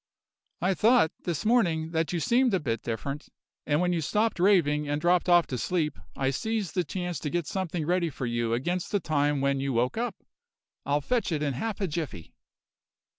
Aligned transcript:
I 0.61 0.73
thought, 0.73 1.11
this 1.25 1.45
morning, 1.45 1.91
that 1.91 2.11
you 2.11 2.19
seemed 2.19 2.55
a 2.55 2.59
bit 2.59 2.81
different, 2.81 3.29
and 3.67 3.79
when 3.79 3.93
you 3.93 4.01
stopped 4.01 4.39
raving 4.39 4.89
and 4.89 4.99
dropped 4.99 5.29
off 5.29 5.45
to 5.45 5.59
sleep 5.59 5.99
I 6.17 6.31
seized 6.31 6.73
the 6.73 6.83
chance 6.83 7.19
to 7.19 7.29
get 7.29 7.45
something 7.45 7.85
ready 7.85 8.09
for 8.09 8.25
you 8.25 8.51
against 8.55 8.91
the 8.91 8.99
time 8.99 9.41
when 9.41 9.59
you 9.59 9.73
woke 9.73 9.97
up. 9.99 10.15
I'll 10.87 11.01
fetch 11.01 11.31
it 11.31 11.43
in 11.43 11.53
half 11.53 11.79
a 11.81 11.87
jiffy." 11.87 12.33